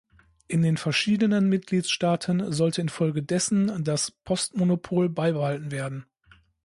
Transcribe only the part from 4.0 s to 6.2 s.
Postmonopol beibehalten werden.